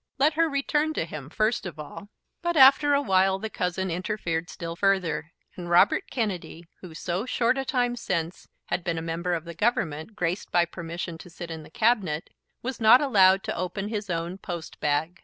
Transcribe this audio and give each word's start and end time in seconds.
Let 0.17 0.33
her 0.33 0.49
return 0.49 0.95
to 0.95 1.05
him 1.05 1.29
first 1.29 1.67
of 1.67 1.77
all! 1.77 2.09
But 2.41 2.57
after 2.57 2.95
a 2.95 3.01
while 3.03 3.37
the 3.37 3.51
cousin 3.51 3.91
interfered 3.91 4.49
still 4.49 4.75
further; 4.75 5.31
and 5.55 5.69
Robert 5.69 6.09
Kennedy, 6.09 6.65
who 6.79 6.95
so 6.95 7.27
short 7.27 7.55
a 7.59 7.63
time 7.63 7.95
since 7.95 8.47
had 8.69 8.83
been 8.83 8.97
a 8.97 9.01
member 9.03 9.35
of 9.35 9.45
the 9.45 9.53
Government, 9.53 10.15
graced 10.15 10.51
by 10.51 10.65
permission 10.65 11.19
to 11.19 11.29
sit 11.29 11.51
in 11.51 11.61
the 11.61 11.69
Cabinet, 11.69 12.31
was 12.63 12.79
not 12.81 12.99
allowed 12.99 13.43
to 13.43 13.55
open 13.55 13.89
his 13.89 14.09
own 14.09 14.39
post 14.39 14.79
bag. 14.79 15.19